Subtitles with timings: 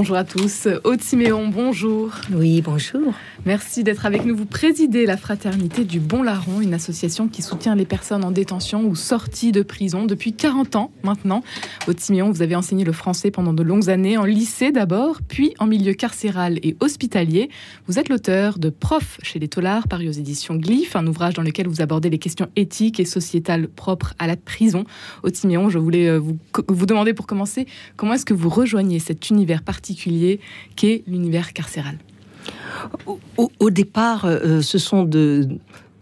[0.00, 0.66] Bonjour à tous.
[0.84, 2.12] Aude Siméon, bonjour.
[2.32, 3.12] Oui, bonjour.
[3.44, 4.34] Merci d'être avec nous.
[4.34, 8.86] Vous présidez la Fraternité du Bon Larron, une association qui soutient les personnes en détention
[8.86, 11.42] ou sorties de prison depuis 40 ans maintenant.
[11.86, 15.52] Aude Siméon, vous avez enseigné le français pendant de longues années, en lycée d'abord, puis
[15.58, 17.50] en milieu carcéral et hospitalier.
[17.86, 21.42] Vous êtes l'auteur de Prof chez les Tollards, paru aux éditions Glyph, un ouvrage dans
[21.42, 24.84] lequel vous abordez les questions éthiques et sociétales propres à la prison.
[25.24, 26.38] Aude Siméon, je voulais euh, vous,
[26.68, 29.89] vous demander pour commencer, comment est-ce que vous rejoignez cet univers particulier
[30.76, 31.98] qu'est l'univers carcéral.
[33.36, 35.46] Au, départ, euh, ce sont de,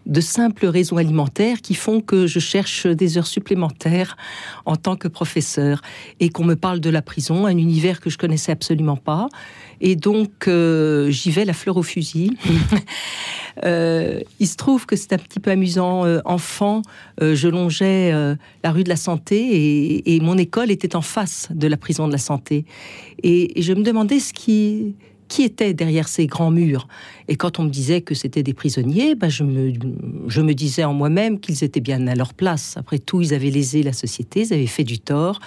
[0.08, 4.16] de simples raisons alimentaires qui font que je cherche des heures supplémentaires
[4.64, 5.82] en tant que professeur
[6.18, 9.28] et qu'on me parle de la prison, un univers que je connaissais absolument pas.
[9.80, 12.36] Et donc, euh, j'y vais la fleur au fusil.
[13.64, 16.04] Euh, il se trouve que c'est un petit peu amusant.
[16.04, 16.82] Euh, enfant,
[17.20, 18.12] je longeais
[18.62, 22.12] la rue de la Santé et, mon école était en face de la prison de
[22.12, 22.66] la Santé.
[23.24, 24.94] et je me demandais ce qui
[25.28, 26.88] qui était derrière ces grands murs.
[27.28, 31.38] Et quand on me disait que c'était des prisonniers, bah, je, me, disais en moi-même
[31.40, 32.76] qu'ils étaient bien à leur place.
[32.76, 35.40] Après tout, ils avaient lésé la société, ils avaient fait du tort,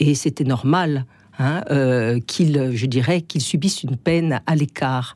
[0.00, 1.04] et c'était normal.
[1.38, 5.14] Hein, euh, je dirais, qu'ils subissent une peine à l'écart.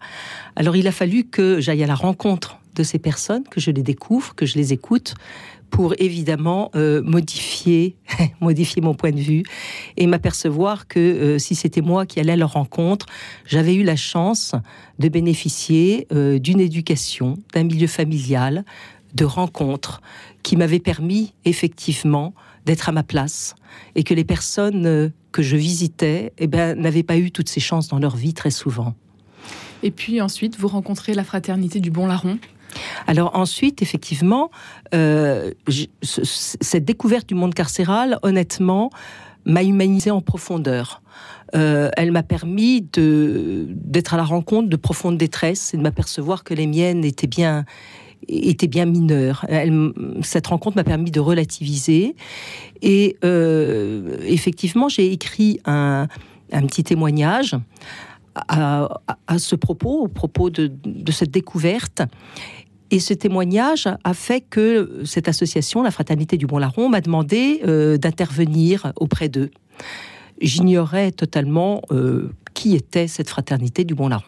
[0.54, 3.82] Alors il a fallu que j'aille à la rencontre de ces personnes, que je les
[3.82, 5.14] découvre, que je les écoute,
[5.72, 7.96] pour évidemment euh, modifier,
[8.40, 9.42] modifier mon point de vue
[9.96, 13.06] et m'apercevoir que euh, si c'était moi qui allais à leur rencontre,
[13.46, 14.54] j'avais eu la chance
[14.98, 18.64] de bénéficier euh, d'une éducation, d'un milieu familial,
[19.14, 20.02] de rencontres
[20.42, 22.34] qui m'avaient permis effectivement
[22.66, 23.54] d'être à ma place
[23.94, 27.88] et que les personnes que je visitais eh ben, n'avaient pas eu toutes ces chances
[27.88, 28.94] dans leur vie très souvent.
[29.82, 32.38] Et puis ensuite, vous rencontrez la fraternité du Bon Larron
[33.06, 34.50] alors ensuite, effectivement,
[34.94, 35.52] euh,
[36.02, 38.90] cette découverte du monde carcéral, honnêtement,
[39.44, 41.02] m'a humanisé en profondeur.
[41.54, 46.54] Euh, elle m'a permis d'être à la rencontre de profondes détresses et de m'apercevoir que
[46.54, 47.64] les miennes étaient bien
[48.28, 49.44] étaient bien mineures.
[50.22, 52.14] cette rencontre m'a permis de relativiser
[52.80, 56.06] et euh, effectivement j'ai écrit un,
[56.52, 57.56] petit témoignage
[58.46, 58.88] à,
[59.38, 62.02] ce propos, au propos de cette découverte.
[62.92, 67.62] Et ce témoignage a fait que cette association, la Fraternité du Bon Larron, m'a demandé
[67.66, 69.50] euh, d'intervenir auprès d'eux.
[70.42, 74.26] J'ignorais totalement euh, qui était cette Fraternité du Bon Larron.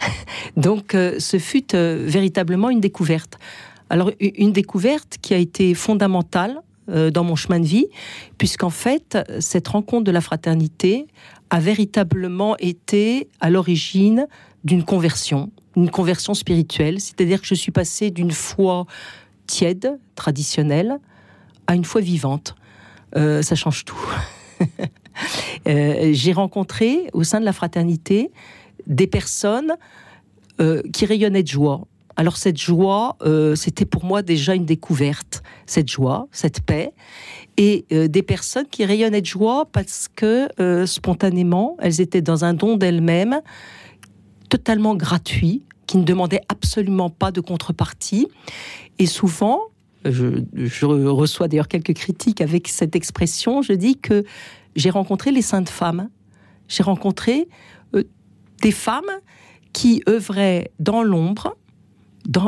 [0.56, 3.38] Donc euh, ce fut véritablement une découverte.
[3.88, 7.86] Alors une découverte qui a été fondamentale dans mon chemin de vie,
[8.38, 11.06] puisqu'en fait, cette rencontre de la fraternité
[11.50, 14.26] a véritablement été à l'origine
[14.64, 18.86] d'une conversion, une conversion spirituelle, c'est-à-dire que je suis passée d'une foi
[19.46, 20.98] tiède, traditionnelle,
[21.66, 22.56] à une foi vivante.
[23.16, 24.06] Euh, ça change tout.
[25.66, 28.30] Euh, j'ai rencontré au sein de la fraternité
[28.86, 29.72] des personnes
[30.60, 31.86] euh, qui rayonnaient de joie.
[32.16, 33.16] Alors cette joie,
[33.54, 36.92] c'était pour moi déjà une découverte, cette joie, cette paix,
[37.56, 40.48] et des personnes qui rayonnaient de joie parce que
[40.84, 43.40] spontanément, elles étaient dans un don d'elles-mêmes
[44.48, 48.28] totalement gratuit, qui ne demandait absolument pas de contrepartie.
[48.98, 49.60] Et souvent,
[50.04, 54.24] je, reçois d'ailleurs quelques critiques avec cette expression, je dis que
[54.74, 56.08] j'ai rencontré les saintes femmes.
[56.68, 57.48] J'ai rencontré
[57.94, 58.04] euh,
[58.62, 59.10] des femmes
[59.72, 61.56] qui œuvraient dans l'ombre,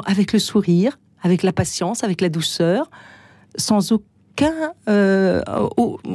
[0.07, 2.91] avec le sourire, avec la patience, avec la douceur,
[3.57, 5.43] sans aucun, euh,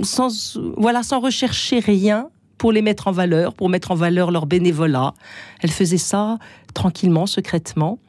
[0.03, 2.29] sans, voilà, sans rechercher rien
[2.63, 5.13] pour les mettre en valeur, pour mettre en valeur leur bénévolat.
[5.59, 6.40] Elle faisait ça
[6.74, 8.00] tranquillement, secrètement.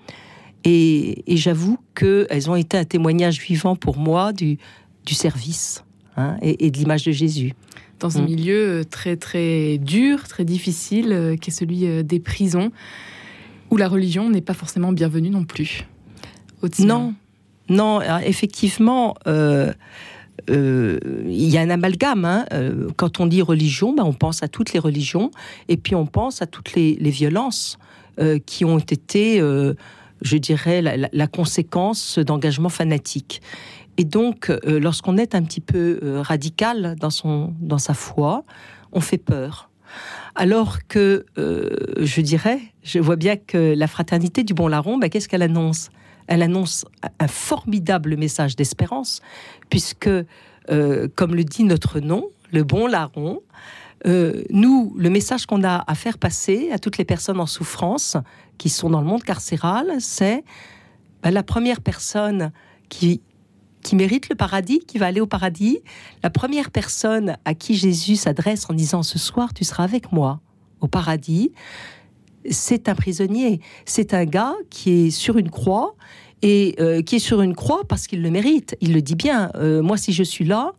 [0.63, 4.59] Et, j'avoue qu'elles ont été un témoignage vivant pour moi du,
[5.07, 5.83] du service
[6.17, 7.55] hein, et, de l'image de Jésus.
[7.99, 8.27] Dans un mm.
[8.27, 12.71] milieu euh, très très dur, très difficile, euh, qui est celui euh, des prisons,
[13.73, 15.85] où la religion n'est pas forcément bienvenue non plus.
[16.79, 17.13] Non,
[17.69, 19.17] non, effectivement.
[19.27, 19.73] Euh,
[20.49, 22.25] il y a un amalgame.
[22.25, 22.47] Hein.
[22.53, 25.31] Euh, quand on dit religion, ben, on pense à toutes les religions
[25.69, 27.79] et puis on pense à toutes les, violences
[28.19, 33.43] euh, qui ont été, je dirais, la, conséquence d'engagements fanatiques.
[33.97, 38.45] Et donc, lorsqu'on est un petit peu radical dans, son, dans sa foi,
[38.93, 39.71] on fait peur.
[40.35, 45.29] Alors que, je dirais, je vois bien que la fraternité du Bon Larron, ben, qu'est-ce
[45.29, 45.91] qu'elle annonce?
[46.27, 46.85] Elle annonce
[47.19, 49.21] un formidable message d'espérance,
[49.71, 53.41] puisque, euh, comme le dit notre nom, le bon larron,
[54.07, 58.17] euh, nous, le message qu'on a à faire passer à toutes les personnes en souffrance
[58.59, 60.45] qui sont dans le monde carcéral, c'est
[61.23, 62.53] ben, la première personne
[62.91, 63.23] qui,
[63.83, 65.79] qui mérite le paradis, qui va aller au paradis,
[66.23, 70.41] la première personne à qui Jésus s'adresse en disant ce soir tu seras avec moi
[70.81, 71.53] au paradis,
[72.51, 73.61] c'est un prisonnier.
[73.85, 75.95] C'est un gars qui est sur une croix
[76.43, 78.77] et euh, qui est sur une croix parce qu'il le mérite.
[78.81, 79.51] Il le dit bien.
[79.55, 80.73] Euh, moi, si je suis là,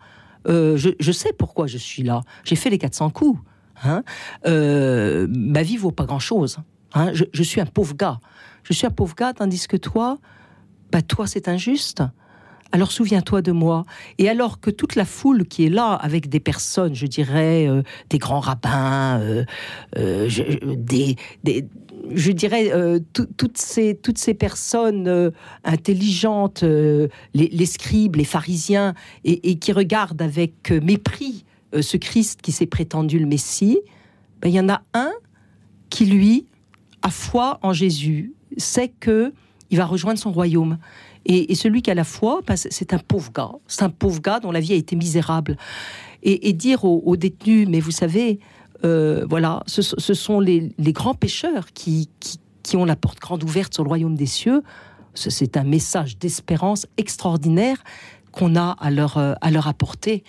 [0.47, 2.21] euh, je, sais pourquoi je suis là.
[2.43, 3.39] J'ai fait les 400 coups.
[3.83, 4.03] Hein.
[4.45, 6.59] ma vie vaut pas grand-chose.
[6.93, 7.11] Hein.
[7.13, 8.19] Je, suis un pauvre gars.
[8.63, 10.17] Je suis un pauvre gars, tandis que toi,
[10.91, 12.01] bah toi, c'est injuste
[12.75, 13.85] alors souviens-toi de moi.
[14.17, 17.83] Et alors que toute la foule qui est là, avec des personnes, je dirais, euh,
[18.09, 19.45] des grands rabbins, euh,
[19.97, 20.43] euh, je,
[20.75, 21.15] des,
[22.13, 22.73] je dirais,
[23.37, 25.31] toutes, ces, toutes ces personnes
[25.63, 26.65] intelligentes,
[27.33, 28.93] les, scribes, les pharisiens,
[29.23, 31.45] et, qui regardent avec mépris
[31.79, 33.79] ce Christ qui s'est prétendu le Messie,
[34.41, 35.13] ben, il y en a un
[35.89, 36.45] qui, lui,
[37.03, 39.31] a foi en Jésus, sait que
[39.71, 40.77] il va rejoindre son royaume.
[41.25, 43.51] Et, celui qui a la foi, bah, c'est un pauvre gars.
[43.67, 45.57] C'est un pauvre gars dont la vie a été misérable.
[46.23, 48.39] Et, dire aux, détenus, mais vous savez,
[48.83, 52.09] euh, voilà, ce, sont les, grands pécheurs qui,
[52.73, 54.63] ont la porte grande ouverte sur le royaume des cieux.
[55.13, 57.83] C'est un message d'espérance extraordinaire
[58.31, 60.23] qu'on a à leur, euh, apporter.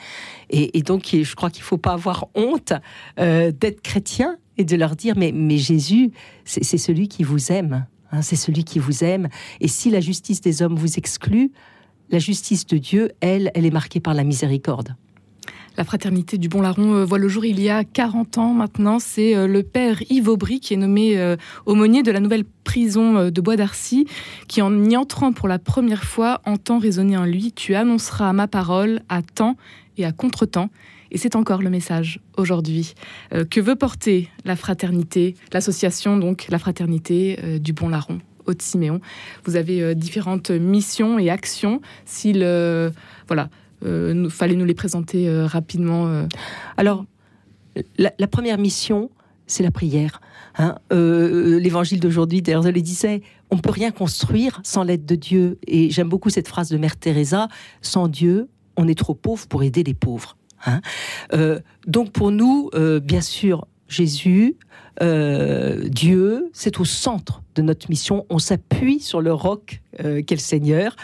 [0.50, 2.72] Et, donc, je crois qu'il ne faut pas avoir honte
[3.18, 6.10] euh, d'être chrétien et de leur dire, mais Jésus,
[6.44, 7.86] c'est celui qui vous aime.
[8.12, 9.28] Hein, c'est celui qui vous aime.
[9.60, 11.52] Et si la justice des hommes vous exclut,
[12.10, 14.94] la justice de Dieu, elle, elle est marquée par la miséricorde.
[15.76, 18.98] La fraternité du Bon Larron euh, voit le jour il y a 40 ans maintenant.
[18.98, 21.36] C'est euh, le père Yves Aubry qui est nommé euh,
[21.66, 24.06] aumônier de la nouvelle prison de Bois d'Arcy,
[24.48, 28.48] qui en y entrant pour la première fois entend résonner en lui Tu annonceras ma
[28.48, 29.56] parole à temps
[29.98, 30.70] et à contre-temps.
[31.10, 32.94] Et c'est encore le message aujourd'hui
[33.32, 38.20] euh, que veut porter la fraternité, l'association donc la fraternité euh, du Bon Larron.
[38.48, 39.00] Haute Siméon.
[39.44, 41.80] Vous avez euh, différentes missions et actions.
[42.04, 42.38] S'il
[43.26, 43.48] voilà,
[43.82, 46.26] nous, fallait nous les présenter rapidement.
[46.76, 47.04] Alors,
[47.98, 49.10] la, première mission,
[49.48, 50.20] c'est la prière.
[50.58, 50.76] Hein.
[50.90, 55.58] L'évangile d'aujourd'hui, d'ailleurs, le disais, on ne peut rien construire sans l'aide de Dieu.
[55.66, 57.48] Et j'aime beaucoup cette phrase de Mère Teresa
[57.82, 60.36] sans Dieu, on est trop pauvre pour aider les pauvres.
[60.64, 60.80] Hein.
[61.32, 64.56] Euh, donc pour nous, euh, bien sûr, Jésus,
[65.02, 68.26] euh, Dieu, c'est au centre de notre mission.
[68.28, 70.94] On s'appuie sur le roc euh, qu'est le Seigneur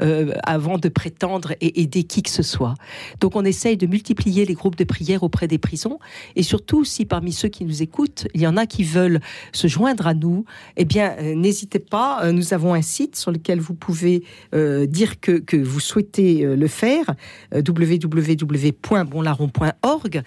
[0.00, 2.74] euh, avant de prétendre et aider qui que ce soit.
[3.20, 5.98] Donc on essaye de multiplier les groupes de prière auprès des prisons
[6.36, 9.20] et surtout si parmi ceux qui nous écoutent, il y en a qui veulent
[9.52, 10.44] se joindre à nous,
[10.76, 12.30] eh bien n'hésitez pas.
[12.30, 14.22] nous avons un site sur lequel vous pouvez
[14.52, 17.14] dire que, que, vous souhaitez le faire
[17.54, 20.22] www.bonlarron.org.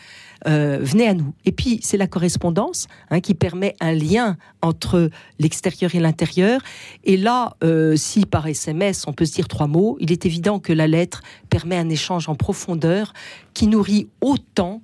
[0.46, 1.36] venez à nous.
[1.46, 2.88] Et puis, c'est la correspondance
[3.22, 5.10] qui permet un lien entre
[5.40, 6.62] l'extérieur et l'intérieur.
[7.04, 10.60] Et là, euh, si par SMS on peut se dire trois mots, il est évident
[10.60, 13.14] que la lettre permet un échange en profondeur
[13.54, 14.82] qui nourrit autant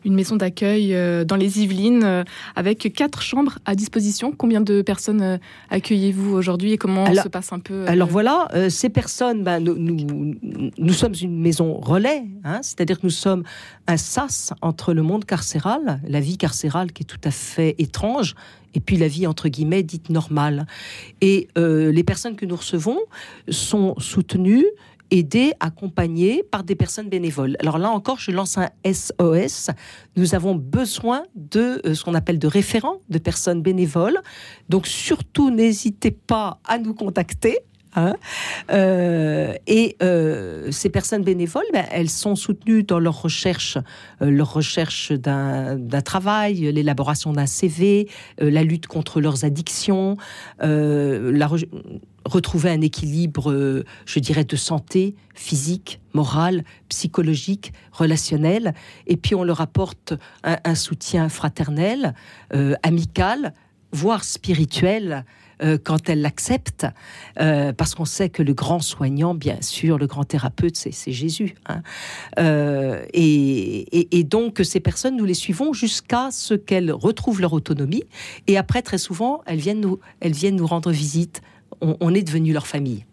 [0.08, 2.24] une maison d'accueil euh, dans les Yvelines euh,
[2.56, 4.32] avec quatre chambres à disposition.
[4.32, 5.38] Combien de personnes euh,
[5.70, 9.76] accueillez-vous aujourd'hui et comment se passe un peu Alors voilà, ces personnes, ben, nous,
[10.78, 13.44] nous, sommes une maison relais, hein, c'est-à-dire que nous sommes
[13.88, 18.36] un sas entre le monde carcéral, la vie carcérale qui est tout à fait étrange,
[18.76, 20.68] et puis la vie entre guillemets dite normale.
[21.20, 23.00] Et les personnes que nous recevons
[23.50, 24.66] sont soutenues
[25.12, 27.56] aidés, accompagnés par des personnes bénévoles.
[27.60, 29.70] Alors là encore, je lance un SOS.
[30.16, 34.20] Nous avons besoin de euh, ce qu'on appelle de référents, de personnes bénévoles.
[34.70, 37.60] Donc surtout, n'hésitez pas à nous contacter.
[37.96, 38.16] Hein.
[38.70, 43.80] Euh, et euh, ces personnes bénévoles, ben, elles sont soutenues dans leur recherche,
[44.20, 50.18] leur recherche d'un travail, l'élaboration d'un CV, la lutte contre leurs addictions,
[50.60, 51.50] la,
[52.28, 58.74] retrouver un équilibre, euh, je dirais, de santé physique, morale, psychologique, relationnel.
[59.08, 62.14] Et puis on leur apporte un, soutien fraternel,
[62.54, 63.54] euh, amical,
[63.92, 65.26] voire spirituel.
[65.64, 66.86] euh, quand elle l'accepte,
[67.36, 71.56] parce qu'on sait que le grand soignant, bien sûr, le grand thérapeute, c'est Jésus.
[71.66, 71.82] Hein.
[73.12, 78.04] Et, et, donc, ces personnes, nous les suivons jusqu'à ce qu'elles retrouvent leur autonomie.
[78.46, 81.42] Et après, très souvent, elles viennent nous, elles viennent nous rendre visite.
[81.82, 83.06] On est devenu leur famille.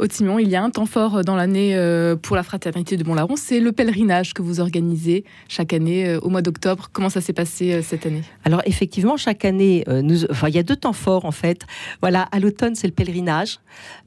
[0.00, 3.04] Au Timon, il y a un temps fort dans l'année euh, pour la fraternité de
[3.04, 6.88] Mont-Larron, c'est le pèlerinage que vous organisez chaque année euh, au mois d'octobre.
[6.92, 8.22] Comment ça s'est passé euh, cette année?
[8.44, 11.62] Alors effectivement, chaque année, nous, enfin, il y a deux temps forts en fait.
[12.00, 13.58] Voilà, à l'automne, c'est le pèlerinage.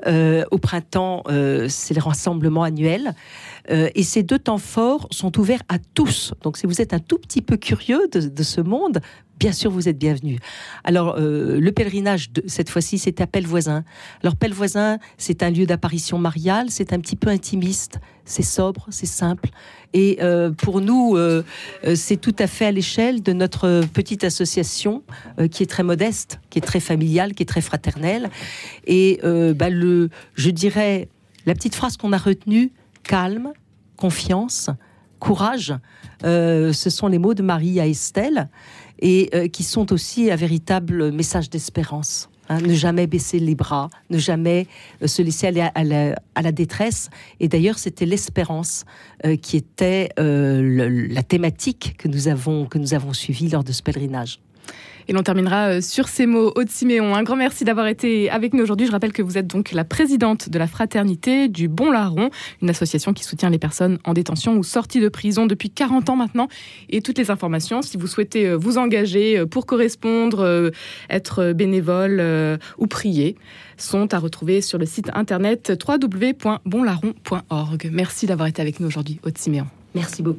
[0.05, 1.23] au printemps,
[1.67, 3.13] c'est le rassemblement annuel.
[3.69, 6.33] et ces deux temps forts sont ouverts à tous.
[6.43, 9.01] Donc si vous êtes un tout petit peu curieux de, de ce monde,
[9.39, 10.39] bien sûr, vous êtes bienvenus.
[10.83, 13.83] Alors, euh, le pèlerinage, de, cette fois-ci, c'est à Pellevoisin.
[14.23, 19.05] Alors, Pellevoisin, c'est un lieu d'apparition mariale, c'est un petit peu intimiste, c'est sobre, c'est
[19.05, 19.49] simple.
[19.93, 21.43] Et euh, pour nous, euh,
[21.95, 25.03] c'est tout à fait à l'échelle de notre petite association
[25.51, 28.29] qui est très modeste, qui est très familiale, qui est très fraternelle.
[28.85, 31.09] Et bah, le, je dirais,
[31.45, 32.71] la petite phrase qu'on a retenue,
[33.03, 33.53] calme,
[33.95, 34.69] confiance,
[35.19, 35.73] courage,
[36.23, 38.49] ce sont les mots de Marie à Estelle
[38.99, 42.29] et euh, qui sont aussi un véritable message d'espérance.
[42.49, 42.61] Hein.
[42.61, 44.67] ne jamais baisser les bras, ne jamais
[45.01, 45.83] euh, se laisser aller à,
[46.41, 47.09] la, détresse.
[47.41, 48.85] Et d'ailleurs, c'était l'espérance
[49.25, 53.83] euh, qui était la thématique que nous avons que nous avons suivie lors de ce
[53.83, 54.39] pèlerinage.
[55.07, 56.51] Et l'on terminera euh, sur ces mots.
[56.55, 58.87] Aude Siméon, un grand merci d'avoir été avec nous aujourd'hui.
[58.87, 62.29] Je rappelle que vous êtes donc la présidente de la fraternité du Bon Larron,
[62.61, 66.17] une association qui soutient les personnes en détention ou sorties de prison depuis 40 ans
[66.17, 66.49] maintenant.
[66.89, 70.71] Et toutes les informations, si vous souhaitez euh, vous engager euh, pour correspondre,
[71.09, 72.21] être bénévole
[72.77, 73.35] ou prier,
[73.77, 77.89] sont à retrouver sur le site internet www.bonlarron.org.
[77.91, 79.67] Merci d'avoir été avec nous aujourd'hui, Aude Siméon.
[79.95, 80.35] Merci beaucoup.